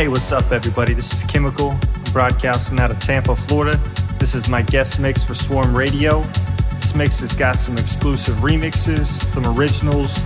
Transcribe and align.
Hey, 0.00 0.08
what's 0.08 0.32
up, 0.32 0.50
everybody? 0.50 0.94
This 0.94 1.12
is 1.12 1.22
Chemikkal, 1.24 1.78
broadcasting 2.14 2.80
out 2.80 2.90
of 2.90 2.98
Tampa, 3.00 3.36
Florida. 3.36 3.78
This 4.18 4.34
is 4.34 4.48
my 4.48 4.62
guest 4.62 4.98
mix 4.98 5.22
for 5.22 5.34
Swarm 5.34 5.76
Radio. 5.76 6.22
This 6.76 6.94
mix 6.94 7.20
has 7.20 7.34
got 7.34 7.56
some 7.56 7.74
exclusive 7.74 8.36
remixes, 8.36 9.08
some 9.34 9.46
originals, 9.58 10.18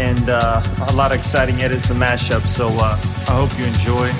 and 0.00 0.28
uh, 0.28 0.60
a 0.88 0.92
lot 0.94 1.12
of 1.12 1.18
exciting 1.18 1.62
edits 1.62 1.90
and 1.90 2.02
mashups. 2.02 2.48
So 2.48 2.70
uh, 2.80 2.98
I 3.28 3.30
hope 3.30 3.56
you 3.56 3.66
enjoy. 3.66 4.10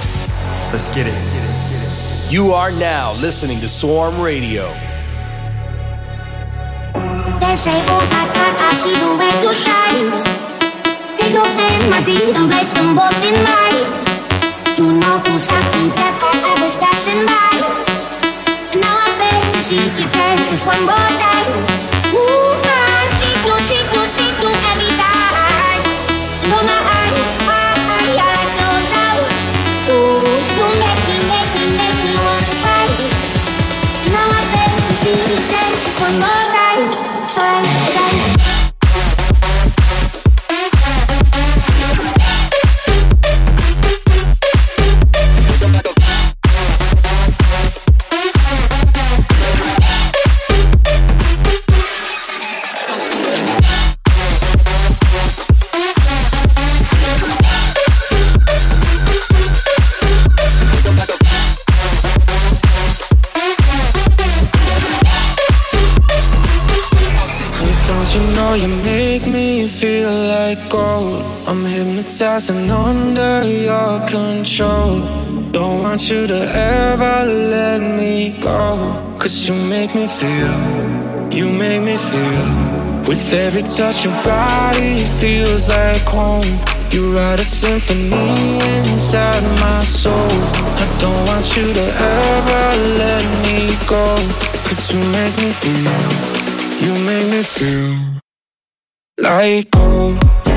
Let's 0.70 0.94
get 0.94 1.08
it. 1.08 1.18
Get 1.34 1.42
it, 1.42 1.58
get 1.72 1.82
it. 1.82 2.32
You 2.32 2.52
are 2.52 2.70
now 2.70 3.14
listening 3.14 3.58
to 3.62 3.68
Swarm 3.68 4.20
Radio. 4.20 4.68
They 7.42 7.56
say, 7.56 7.82
oh 7.90 8.06
my 8.14 8.30
God, 8.30 8.54
I 8.62 8.70
see 8.78 8.94
the 8.94 9.10
way 9.18 9.34
you 9.42 9.52
shine. 9.58 10.22
Take 11.18 11.32
your 11.32 11.44
hand, 11.44 11.90
my 11.90 12.00
dear, 12.04 12.32
and 12.32 12.48
place 12.48 12.72
them 12.74 12.94
both 12.94 13.24
in 13.24 13.34
mine. 13.42 14.09
You 14.80 14.86
who's 15.28 15.44
happy 15.44 15.92
that 15.92 16.16
I 16.40 16.56
was 16.64 16.72
passing 16.80 17.28
by. 17.28 17.52
Now 18.80 18.96
I 18.96 19.12
beg 19.20 19.44
to 19.52 19.60
see 19.68 19.76
you 19.76 20.08
dance 20.08 20.48
just 20.48 20.64
one 20.64 20.80
more 20.88 21.10
time. 21.20 21.52
one 23.92 23.99
hypnotizing 72.20 72.70
under 72.70 73.44
your 73.44 74.06
control. 74.06 75.00
Don't 75.52 75.82
want 75.82 76.10
you 76.10 76.26
to 76.26 76.40
ever 76.54 77.24
let 77.24 77.80
me 77.80 78.36
go. 78.40 79.16
Cause 79.18 79.48
you 79.48 79.54
make 79.54 79.94
me 79.94 80.06
feel, 80.06 81.30
you 81.32 81.50
make 81.50 81.82
me 81.82 81.96
feel. 81.96 82.46
With 83.08 83.32
every 83.32 83.62
touch, 83.62 84.04
your 84.04 84.12
body 84.22 85.04
feels 85.18 85.68
like 85.68 86.02
home. 86.02 86.44
You 86.90 87.16
write 87.16 87.40
a 87.40 87.44
symphony 87.44 88.58
inside 88.90 89.42
my 89.58 89.80
soul. 89.84 90.30
I 90.84 90.96
don't 91.00 91.24
want 91.26 91.56
you 91.56 91.72
to 91.72 91.86
ever 92.16 92.64
let 93.02 93.24
me 93.44 93.74
go. 93.86 94.06
Cause 94.66 94.92
you 94.92 95.00
make 95.16 95.36
me 95.38 95.50
feel, 95.62 95.96
you 96.84 96.92
make 97.06 97.28
me 97.32 97.42
feel 97.42 97.96
like 99.18 99.70
gold. 99.70 100.49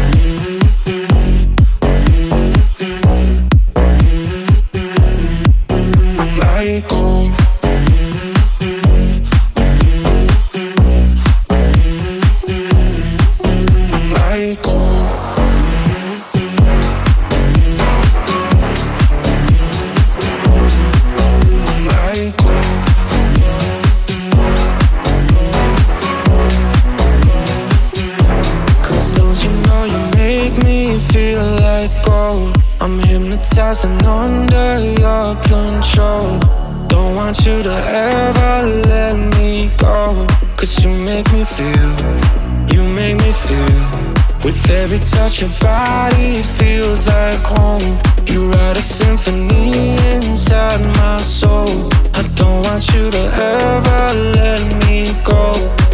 With 44.64 44.72
every 44.72 45.00
touch, 45.00 45.42
of 45.42 45.60
body 45.60 46.42
feels 46.42 47.06
like 47.06 47.42
home. 47.42 48.00
You 48.28 48.50
write 48.50 48.78
a 48.78 48.82
symphony 48.82 49.98
inside 50.16 50.80
my 50.96 51.22
soul. 51.22 51.90
I 52.14 52.24
don't 52.36 52.64
want 52.64 52.88
you 52.94 53.12
to 53.12 53.24
ever 53.34 54.14
let 54.40 54.62
me 54.86 55.08
go. 55.24 55.52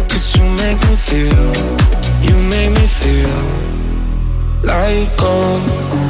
Cause 0.08 0.36
you 0.36 0.44
make 0.44 0.78
me 0.88 0.94
feel, 0.94 1.52
you 2.22 2.36
make 2.48 2.70
me 2.70 2.86
feel 2.86 3.42
like 4.62 5.16
gold. 5.16 6.09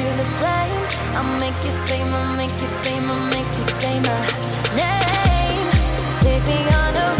I'll 0.00 1.40
make 1.40 1.54
you 1.64 1.72
say 1.86 2.04
my, 2.04 2.36
make 2.36 2.50
you 2.62 2.68
say 2.84 3.00
my, 3.00 3.30
make 3.30 3.50
you 3.58 3.66
say 3.80 3.98
my 3.98 4.20
name. 4.78 5.68
Take 6.22 6.44
me 6.46 6.58
on 6.70 6.94
a 6.96 7.17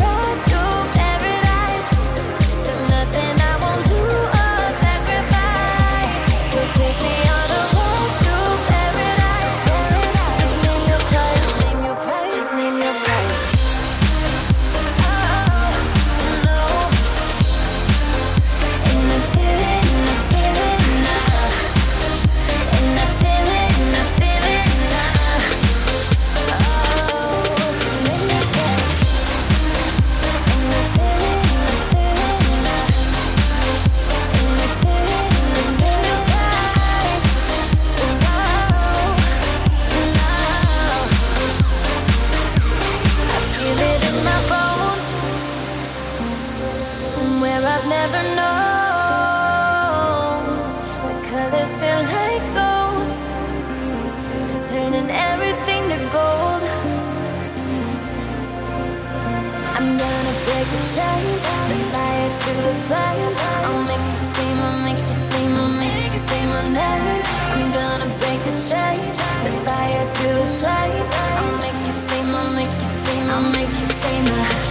the 60.96 61.74
fire 61.92 62.30
to 62.40 62.52
the 62.62 62.74
flame. 62.86 63.34
I'll 63.64 63.82
make 63.84 64.06
you 64.08 64.20
say 64.32 64.54
my, 64.54 64.84
make 64.84 64.96
you 64.96 65.18
say 65.30 65.48
my, 65.48 65.68
make 65.78 66.12
you 66.14 66.20
say 66.28 66.46
my 66.46 66.62
name. 66.70 67.22
I'm 67.52 67.72
gonna 67.72 68.06
break 68.20 68.40
the 68.44 68.54
chains, 68.56 69.18
the 69.44 69.52
fire 69.66 70.06
to 70.16 70.26
the 70.38 70.46
flame. 70.60 71.06
I'll 71.36 71.58
make 71.60 71.78
you 71.86 71.92
say 72.08 72.22
my, 72.32 72.54
make 72.54 72.72
you 72.72 72.88
say 73.04 73.20
my, 73.28 73.40
make 73.52 73.68
you 73.68 73.86
say 74.00 74.22
my. 74.32 74.67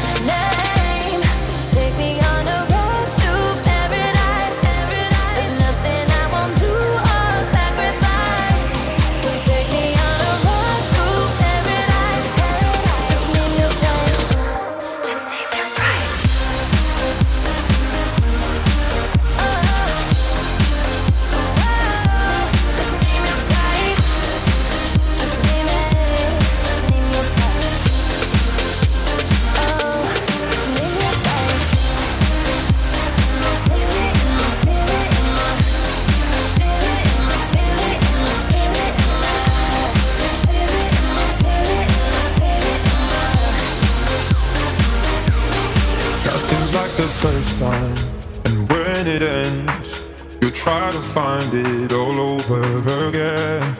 try 50.91 51.01
to 51.01 51.07
find 51.07 51.53
it 51.53 51.91
all 51.91 52.17
over 52.17 53.09
again. 53.09 53.75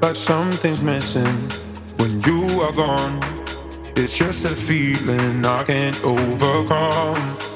but 0.00 0.14
something's 0.14 0.82
missing 0.82 1.36
when 1.96 2.20
you 2.22 2.60
are 2.60 2.72
gone. 2.72 3.18
It's 3.96 4.16
just 4.16 4.44
a 4.44 4.54
feeling 4.54 5.44
I 5.44 5.64
can't 5.64 5.98
overcome. 6.04 7.53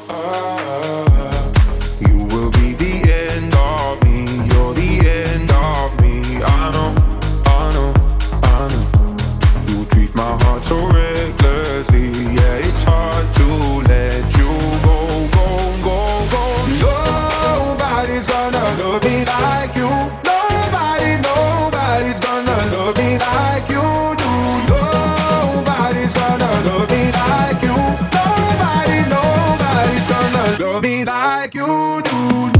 like 31.19 31.55
you 31.55 32.01
do. 32.05 32.58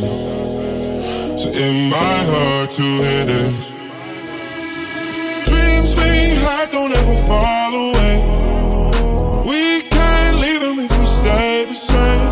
passion. 0.00 1.38
So 1.38 1.48
in 1.50 1.90
my 1.90 2.16
heart, 2.30 2.70
two 2.70 3.02
headaches. 3.02 3.66
Dreams 5.48 5.94
we 5.96 6.34
had 6.44 6.70
don't 6.70 6.92
ever 6.92 7.16
fall 7.26 7.74
away. 7.74 8.14
We 9.46 9.82
can't 9.88 10.38
leave 10.38 10.60
them 10.60 10.78
if 10.78 10.98
we 10.98 11.06
stay 11.06 11.64
the 11.64 11.74
same. 11.74 12.30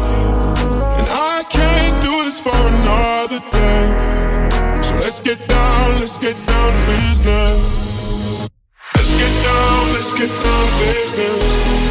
And 0.99 1.09
I 1.09 1.45
can't 1.51 2.03
do 2.03 2.25
this 2.25 2.41
for 2.41 2.55
another 2.55 3.41
day. 3.53 4.83
So 4.83 4.95
let's 4.97 5.21
get 5.21 5.47
down, 5.49 6.01
let's 6.01 6.19
get 6.19 6.37
down 6.47 6.73
to 6.73 6.87
business. 6.87 8.51
Let's 8.97 9.13
get 9.19 9.33
down, 9.45 9.93
let's 9.95 10.13
get 10.15 10.31
down 10.31 10.67
to 10.69 10.85
business 10.85 11.83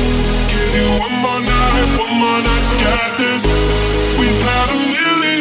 give 0.71 0.81
you 0.81 0.99
one 0.99 1.15
more 1.21 1.41
night, 1.41 1.99
one 1.99 2.15
more 2.19 2.41
night 2.47 2.65
to 2.69 2.75
get 2.83 3.17
this. 3.17 3.43
We've 4.19 4.41
had 4.41 4.69
a 4.69 4.77
million. 4.93 5.40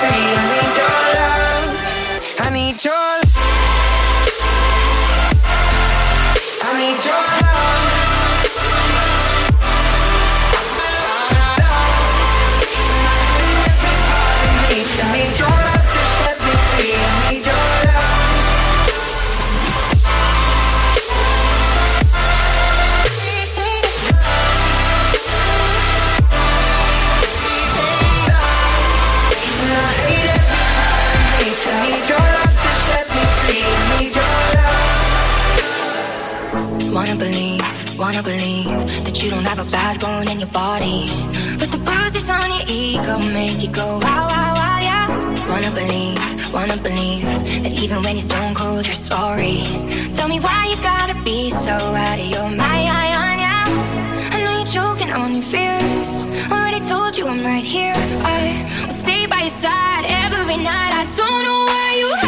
free. 0.00 0.28
I 0.40 0.44
need 0.52 0.74
your 0.80 0.98
love. 1.18 2.40
I 2.40 2.50
need 2.50 2.84
your 2.84 2.94
love. 2.94 3.27
wanna 38.22 38.36
believe 38.36 39.04
that 39.04 39.22
you 39.22 39.30
don't 39.30 39.44
have 39.44 39.58
a 39.58 39.70
bad 39.70 40.00
bone 40.00 40.28
in 40.28 40.40
your 40.40 40.48
body. 40.48 41.08
But 41.58 41.70
the 41.70 41.78
bruises 41.78 42.28
on 42.30 42.50
your 42.50 42.66
ego 42.66 43.18
make 43.18 43.62
you 43.62 43.70
go 43.70 43.98
wow, 43.98 44.24
wow, 44.32 44.54
wow, 44.60 44.78
yeah. 44.80 45.06
Wanna 45.48 45.70
believe, 45.70 46.52
wanna 46.52 46.76
believe 46.78 47.24
that 47.62 47.72
even 47.72 48.02
when 48.02 48.16
you're 48.16 48.22
stone 48.22 48.54
cold, 48.54 48.86
you're 48.86 48.94
sorry. 48.94 49.58
Tell 50.16 50.28
me 50.28 50.40
why 50.40 50.66
you 50.70 50.76
gotta 50.82 51.14
be 51.22 51.50
so 51.50 51.70
out 51.70 52.18
of 52.18 52.26
your 52.26 52.48
mind, 52.48 52.86
yeah. 53.44 53.64
I 54.34 54.36
know 54.42 54.56
you're 54.58 54.66
choking 54.66 55.12
on 55.12 55.34
your 55.34 55.48
fears. 55.54 56.24
Already 56.50 56.80
told 56.80 57.16
you 57.16 57.28
I'm 57.28 57.44
right 57.44 57.64
here. 57.64 57.94
I 57.96 58.84
will 58.84 58.98
stay 59.04 59.26
by 59.26 59.42
your 59.42 59.56
side 59.64 60.04
every 60.24 60.56
night. 60.56 60.92
I 61.02 61.04
don't 61.16 61.44
know 61.46 61.60
why 61.70 62.22
you. 62.22 62.27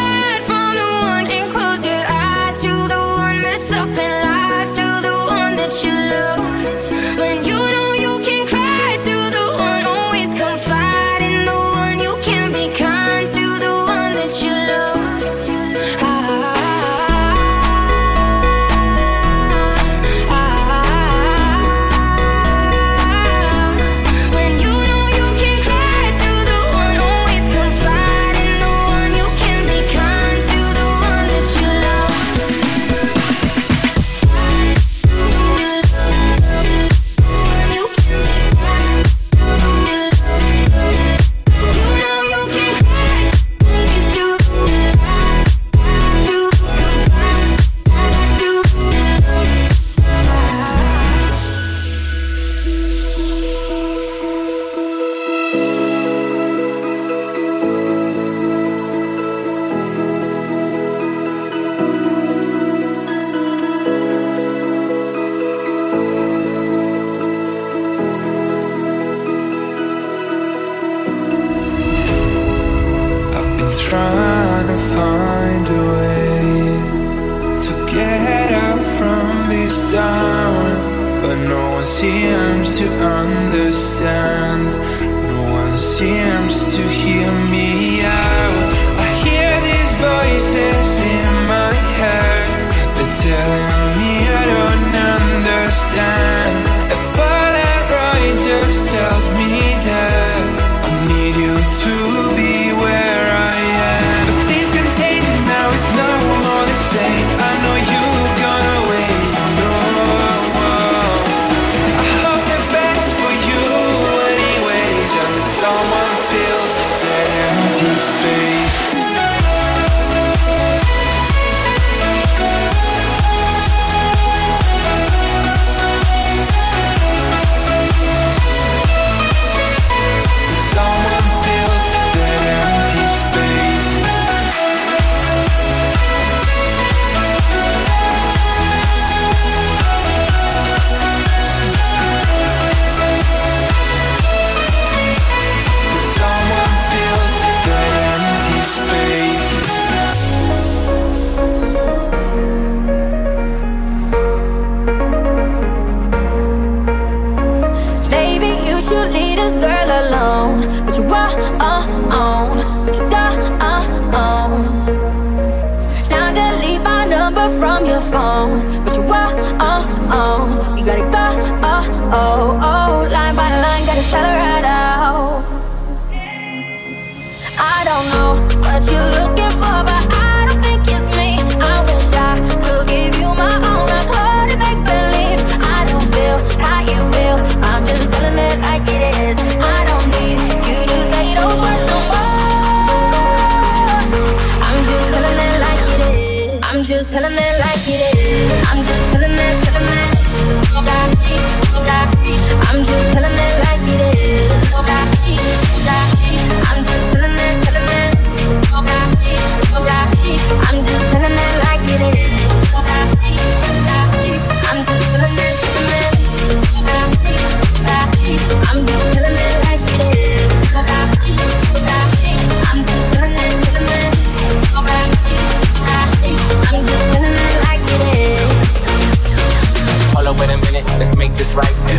that 5.61 5.85
you 5.85 5.93
love. 5.93 7.30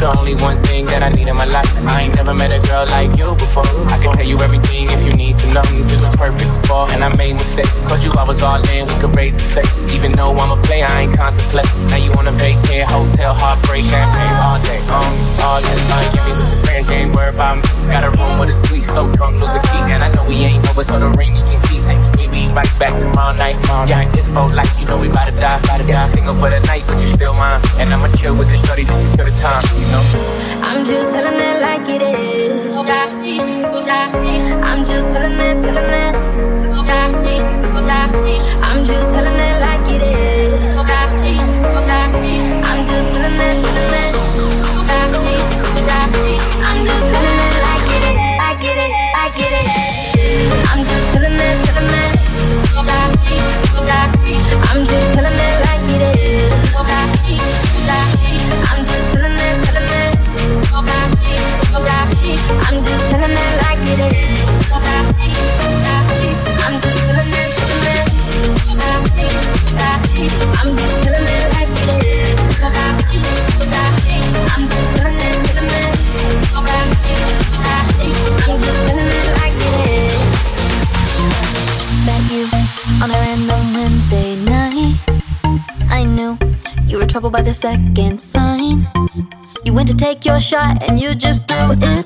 The 0.01 0.09
only 0.17 0.33
one 0.41 0.57
thing 0.65 0.89
that 0.89 1.05
I 1.05 1.09
need 1.13 1.29
in 1.29 1.37
my 1.37 1.45
life. 1.53 1.69
I 1.85 2.09
ain't 2.09 2.15
never 2.17 2.33
met 2.33 2.49
a 2.49 2.57
girl 2.65 2.89
like 2.89 3.13
you 3.15 3.37
before. 3.37 3.69
I 3.93 4.01
can 4.01 4.17
tell 4.17 4.25
you 4.25 4.35
everything 4.41 4.89
if 4.89 5.05
you 5.05 5.13
need 5.13 5.37
to 5.37 5.47
know. 5.53 5.61
You 5.69 5.85
was 5.85 6.09
perfect 6.17 6.49
before, 6.49 6.89
and 6.89 7.05
I 7.05 7.13
made 7.15 7.37
mistakes. 7.37 7.85
Cause 7.85 8.03
you, 8.03 8.11
I 8.17 8.25
was 8.25 8.41
all 8.41 8.57
in, 8.73 8.89
we 8.89 8.95
could 8.97 9.15
raise 9.15 9.37
the 9.37 9.45
stakes. 9.45 9.85
Even 9.93 10.11
though 10.11 10.33
I'm 10.33 10.57
a 10.57 10.59
player, 10.65 10.89
I 10.89 11.05
ain't 11.05 11.15
contemplate. 11.15 11.69
Now 11.93 12.01
you 12.01 12.11
wanna 12.17 12.33
vacate, 12.33 12.89
hotel, 12.89 13.37
heartbreak, 13.37 13.85
champagne 13.85 14.37
all 14.41 14.57
day. 14.65 14.81
On, 14.89 15.05
all 15.45 15.61
that, 15.61 15.79
uh, 15.93 16.01
give 16.09 16.25
me 16.25 16.33
with 16.33 16.49
your 16.49 16.61
friends, 16.65 16.89
ain't 16.89 17.13
worried 17.13 17.37
about 17.37 17.61
me. 17.61 17.69
Got 17.93 18.03
a 18.03 18.11
room 18.17 18.41
with 18.41 18.49
a 18.49 18.57
suite, 18.57 18.89
so 18.89 19.05
drunk, 19.13 19.37
lose 19.37 19.53
a 19.53 19.61
key. 19.69 19.85
And 19.93 20.01
I 20.01 20.09
know 20.17 20.25
we 20.25 20.41
ain't 20.49 20.65
what's 20.73 20.89
on 20.89 21.01
the 21.05 21.13
ring, 21.13 21.37
you 21.37 21.45
can. 21.61 21.70
Next 21.91 22.15
we 22.15 22.27
be 22.31 22.47
right 22.47 22.73
back 22.79 22.97
tomorrow 22.97 23.35
night. 23.35 23.57
Yeah, 23.89 24.09
this 24.11 24.31
phone 24.31 24.55
like 24.55 24.71
you 24.79 24.85
know 24.85 24.97
we 24.97 25.09
bout 25.09 25.25
to 25.25 25.35
die. 25.35 25.59
Bout 25.67 25.77
to 25.79 25.87
die. 25.87 26.07
Single 26.07 26.35
for 26.35 26.49
the 26.49 26.61
night, 26.71 26.83
but 26.87 26.97
you 27.01 27.07
still 27.07 27.33
mine. 27.33 27.59
And 27.79 27.93
I'ma 27.93 28.07
chill 28.15 28.35
with 28.37 28.47
this 28.47 28.65
shorty 28.65 28.85
just 28.85 29.11
to 29.11 29.17
kill 29.17 29.25
the 29.25 29.35
time, 29.43 29.63
you 29.75 29.87
know. 29.91 30.03
I'm 30.67 30.85
just 30.85 31.11
telling 31.11 31.39
it 31.49 31.57
like 31.59 31.89
it 31.89 32.01
is. 32.01 32.77
I'm 34.69 34.85
just 34.85 35.11
telling 35.11 35.39
it, 35.47 35.61
telling 35.65 35.91
it. 35.91 36.15
I'm 38.63 38.85
just 38.85 39.13
telling 39.13 39.39
it 39.49 39.59
like 39.59 39.87
it 39.91 40.01
is. 40.01 40.10
On 83.01 83.09
a 83.09 83.13
random 83.13 83.73
Wednesday 83.73 84.35
night. 84.35 84.95
I 85.89 86.03
knew 86.03 86.37
you 86.85 86.97
were 86.99 87.07
troubled 87.07 87.33
by 87.33 87.41
the 87.41 87.53
second 87.53 88.21
sign. 88.21 88.87
You 89.65 89.73
went 89.73 89.89
to 89.89 89.95
take 89.95 90.23
your 90.23 90.39
shot 90.39 90.83
and 90.83 90.99
you 90.99 91.15
just 91.15 91.47
threw 91.47 91.71
it 91.71 91.79
back. 91.79 92.05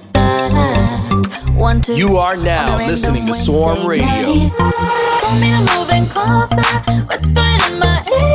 One, 1.52 1.82
two. 1.82 1.96
You 1.96 2.18
are 2.18 2.38
now 2.38 2.78
listening 2.78 3.26
to 3.28 3.34
Swarm 3.34 3.86
Wednesday 3.86 3.88
Radio. 3.88 4.06
night. 4.08 4.52
Me 5.42 5.52
to 5.68 6.06
closer, 6.08 6.64
whispering 7.10 7.60
in 7.72 7.80
my 7.80 8.04
ear. 8.08 8.35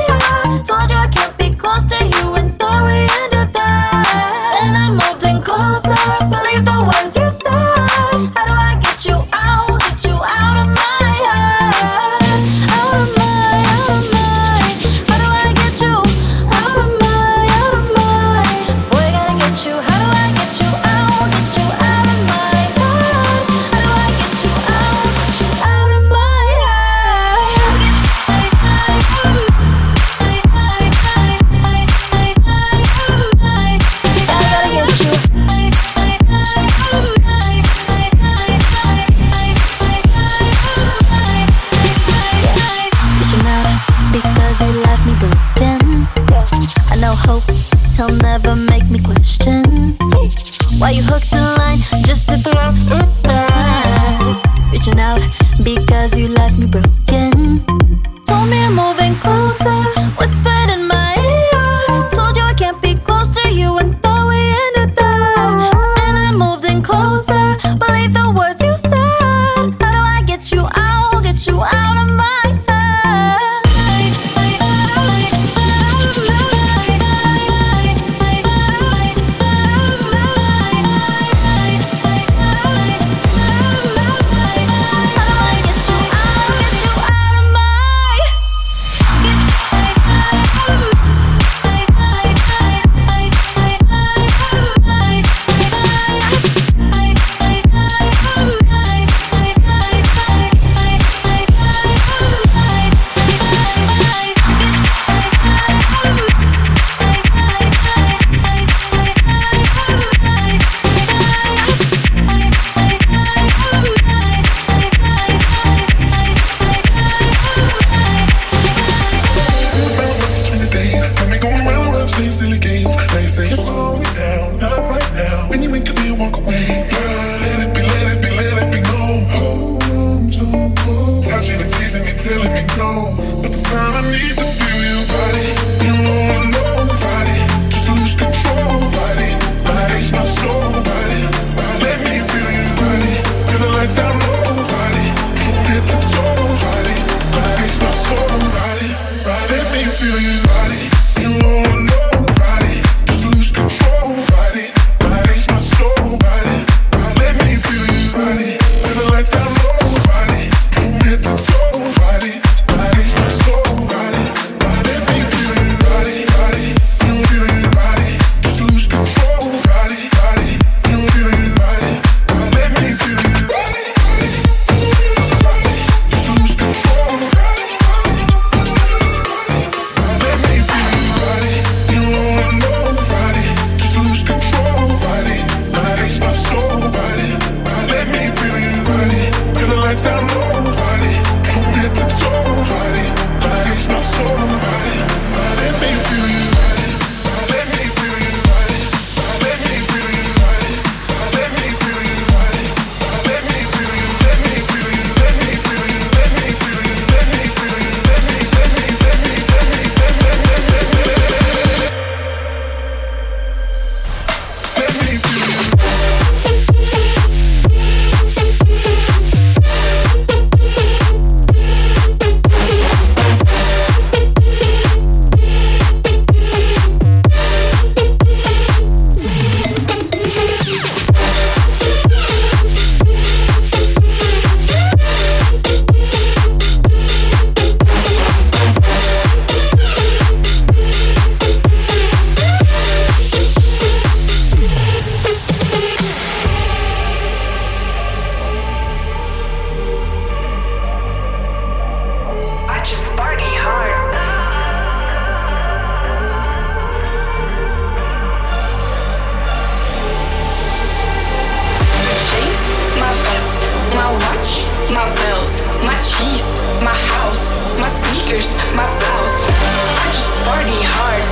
My 268.75 268.87
blouse. 268.99 269.47
I 269.49 270.07
just 270.13 270.35
party 270.47 270.81
hard, 270.97 271.25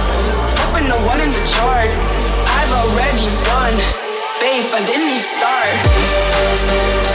open 0.68 0.88
the 0.88 0.98
one 1.06 1.20
in 1.20 1.30
the 1.30 1.44
chart. 1.46 1.90
I've 2.58 2.72
already 2.72 3.28
won, 3.46 3.72
babe, 4.40 4.66
but 4.70 4.82
let 4.88 5.00
me 5.00 5.18
start. 5.18 7.07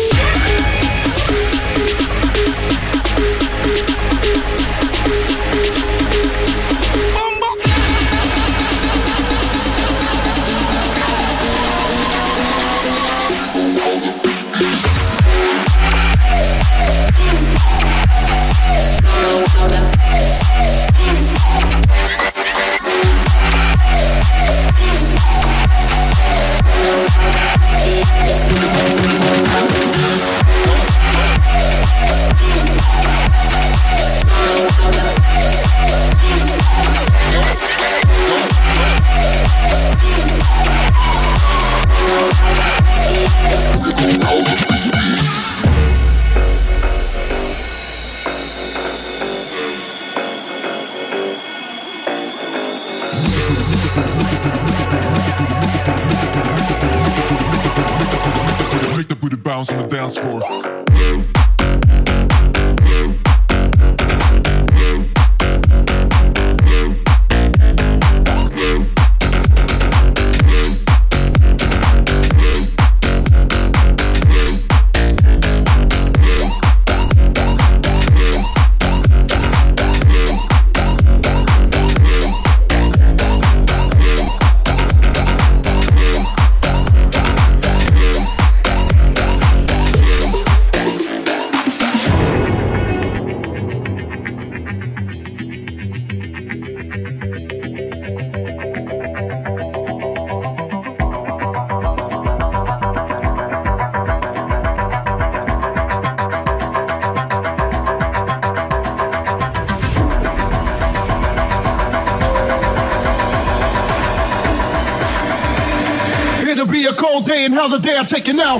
be 116.77 116.85
a 116.85 116.93
cold 116.93 117.25
day 117.25 117.43
in 117.43 117.53
hell 117.53 117.69
the 117.69 117.79
day 117.79 117.97
I 117.97 118.03
take 118.03 118.27
it 118.27 118.35
now. 118.35 118.57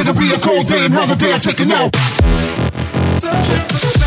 It'll 0.00 0.14
be 0.14 0.32
a 0.32 0.38
cold 0.38 0.66
day 0.68 0.86
in 0.86 0.92
hell 0.92 1.06
the 1.06 1.16
day 1.16 1.34
I 1.34 1.38
take 1.38 1.60
it 1.60 1.66
now. 1.66 1.90
I 3.26 4.03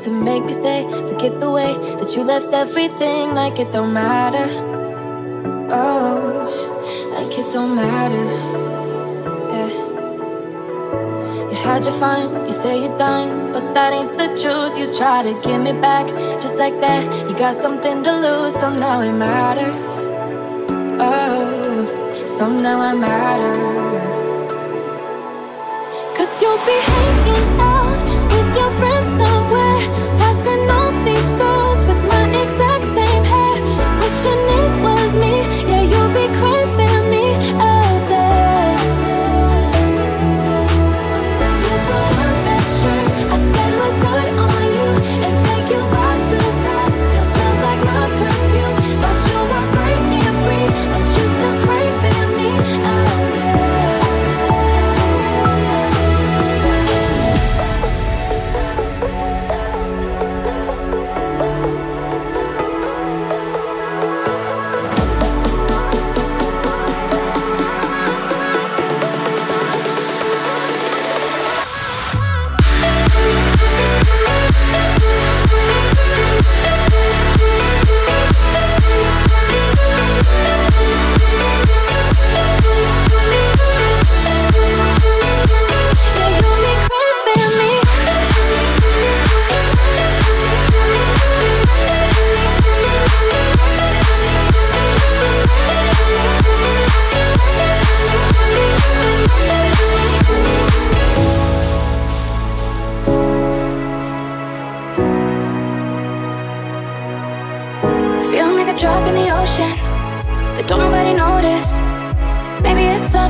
to 0.00 0.10
make 0.10 0.44
me 0.44 0.52
stay. 0.52 0.82
Forget 1.08 1.40
the 1.40 1.50
way 1.50 1.74
that 1.98 2.16
you 2.16 2.24
left 2.24 2.52
everything 2.52 3.34
like 3.34 3.58
it 3.58 3.70
don't 3.70 3.92
matter. 3.92 4.46
Oh, 5.70 6.48
like 7.14 7.38
it 7.38 7.52
don't 7.52 7.74
matter. 7.76 8.24
Yeah. 9.52 9.70
You 11.50 11.56
had 11.56 11.84
your 11.84 11.92
fun, 11.92 12.46
you 12.46 12.52
say 12.52 12.80
you're 12.82 12.96
done, 12.96 13.52
but 13.52 13.74
that 13.74 13.92
ain't 13.92 14.16
the 14.16 14.28
truth. 14.40 14.78
You 14.78 14.90
try 14.96 15.22
to 15.22 15.34
give 15.42 15.60
me 15.60 15.72
back 15.72 16.06
just 16.40 16.56
like 16.58 16.80
that. 16.80 17.04
You 17.28 17.36
got 17.36 17.54
something 17.54 18.02
to 18.02 18.12
lose, 18.26 18.54
so 18.54 18.74
now 18.74 19.02
it 19.02 19.12
matters. 19.12 19.96
Oh, 20.98 22.24
so 22.26 22.48
now 22.48 22.80
I 22.80 22.94
matter. 22.94 23.70
Cause 26.16 26.40
you'll 26.40 26.64
be 26.64 26.78
hanging 26.90 27.60
out 27.60 28.32
with 28.32 28.56
your 28.56 28.70
friends. 28.78 29.39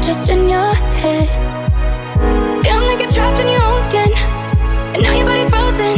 all 0.01 0.07
just 0.07 0.29
in 0.31 0.49
your 0.49 0.75
head. 1.01 1.29
Feeling 2.63 2.87
like 2.89 3.01
you're 3.01 3.11
trapped 3.11 3.41
in 3.41 3.49
your 3.49 3.63
own 3.63 3.83
skin 3.83 4.11
And 4.95 5.03
now 5.03 5.15
your 5.15 5.27
body's 5.27 5.51
frozen. 5.51 5.97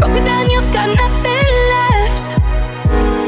Broken 0.00 0.24
down, 0.24 0.50
you've 0.50 0.70
got 0.72 0.88
nothing 0.88 1.48
left. 1.74 2.24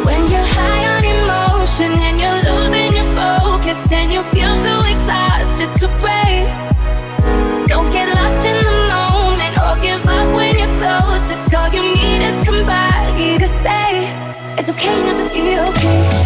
When 0.07 0.20
you're 0.33 0.51
high 0.57 0.85
on 0.95 1.03
emotion 1.16 1.93
And 2.07 2.16
you're 2.22 2.41
losing 2.49 2.93
your 2.99 3.09
focus 3.16 3.93
And 3.93 4.12
you 4.12 4.22
feel 4.35 4.55
too 4.66 4.81
exhausted 4.93 5.70
to 5.81 5.87
break 6.03 6.47
Don't 7.66 7.91
get 7.93 8.09
lost 8.14 8.47
in 8.47 8.57
the 8.64 8.76
moment 8.95 9.55
Or 9.64 9.74
give 9.81 10.05
up 10.07 10.28
when 10.37 10.59
you're 10.59 10.76
closest. 10.78 11.55
All 11.55 11.68
you 11.68 11.83
need 11.83 12.22
is 12.22 12.37
somebody 12.47 13.39
to 13.39 13.49
say 13.64 13.89
It's 14.59 14.70
okay 14.70 14.97
not 15.07 15.16
to 15.20 15.35
be 15.35 15.59
okay. 15.68 16.19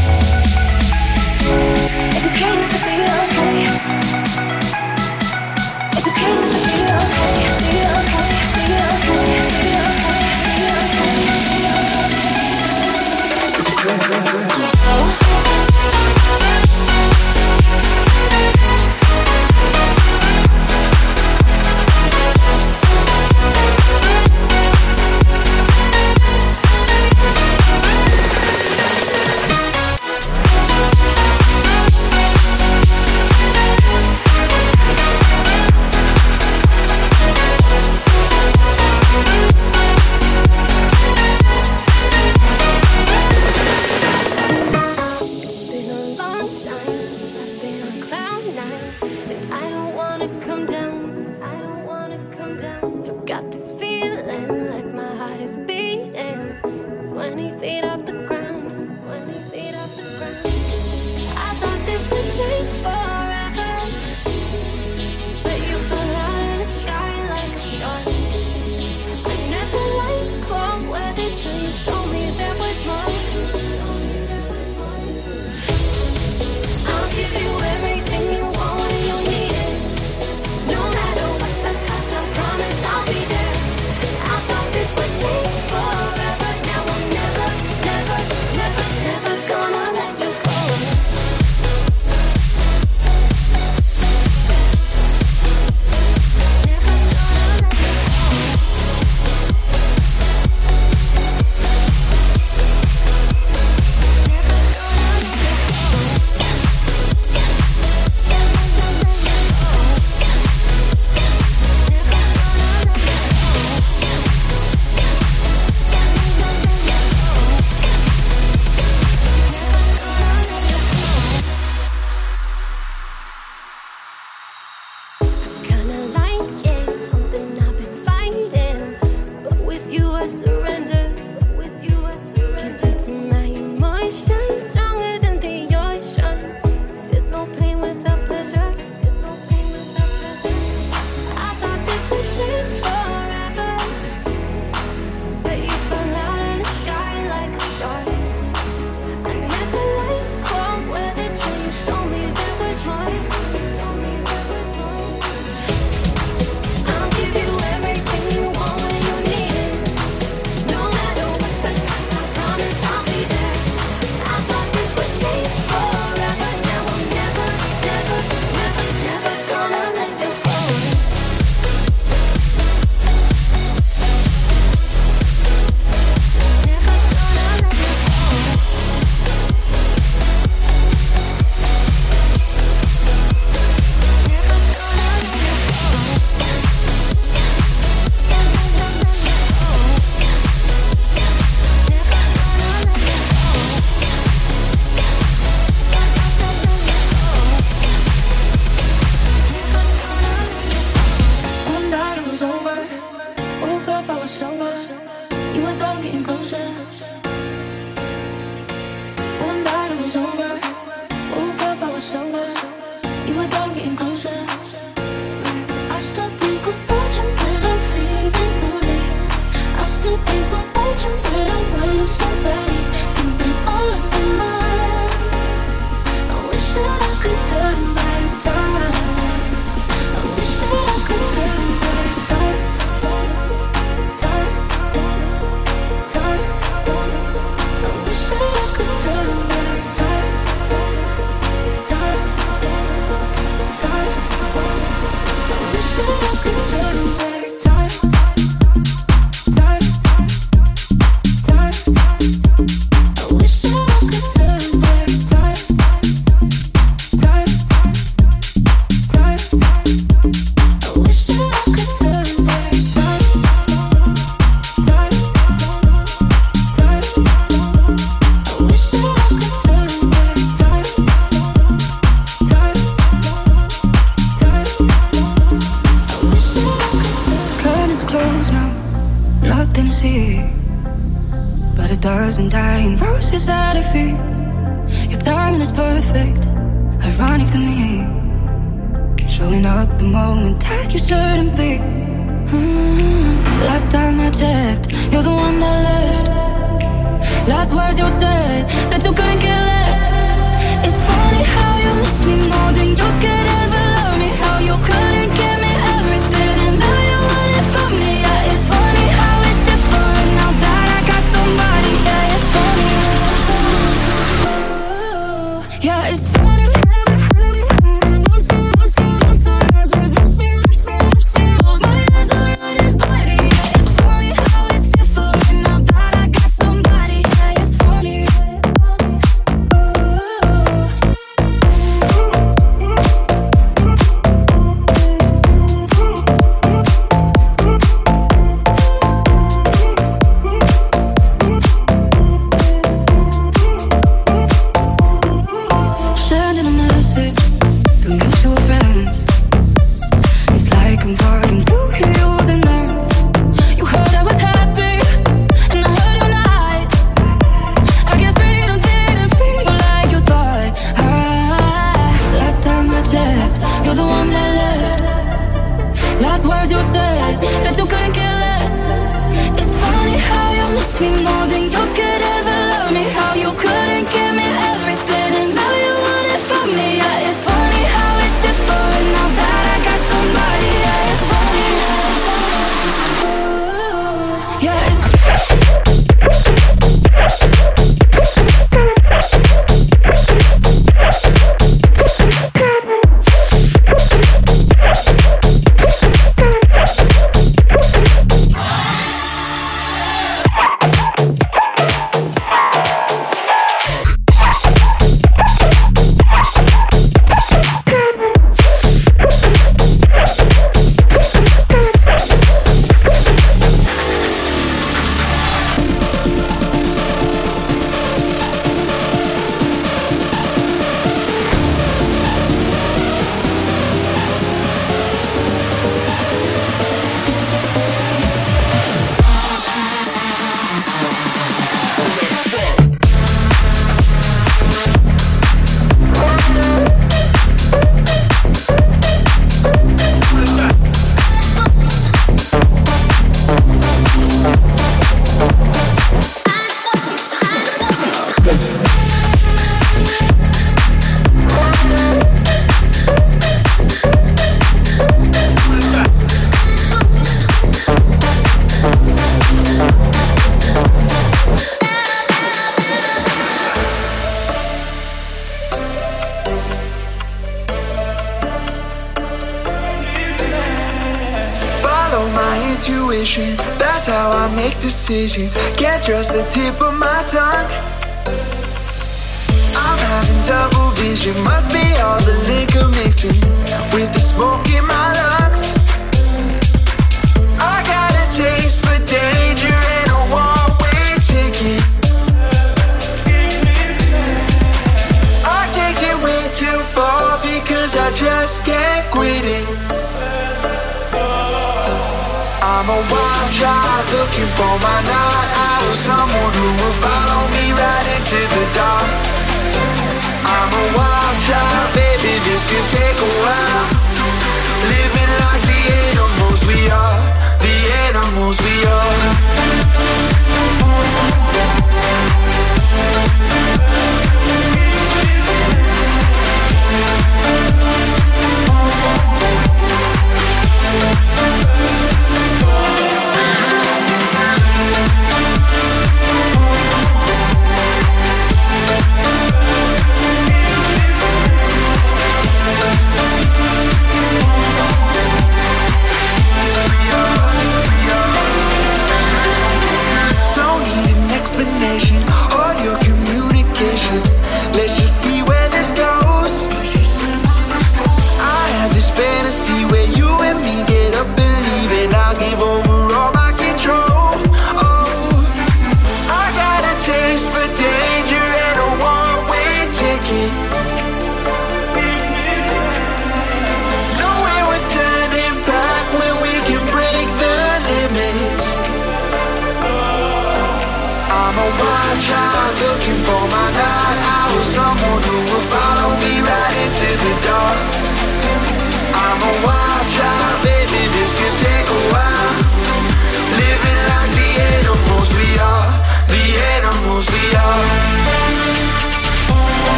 Decisions. 475.14 475.53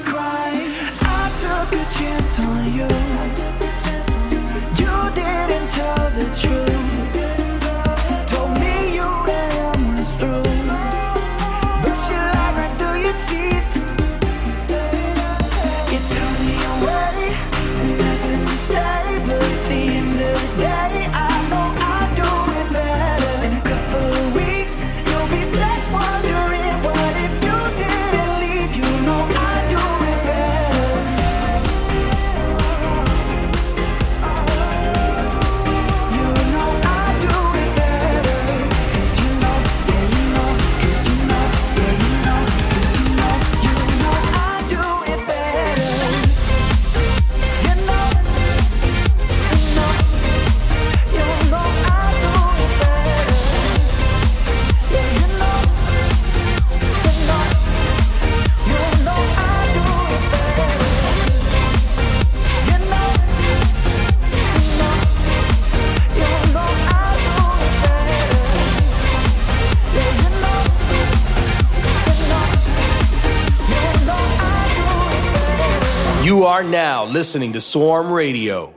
I 0.00 1.30
took 1.38 1.78
a 1.78 1.84
chance 1.92 2.38
on 2.40 2.72
you. 2.72 3.01
are 76.62 76.70
now 76.70 77.04
listening 77.04 77.54
to 77.54 77.60
Swarm 77.60 78.12
Radio. 78.12 78.72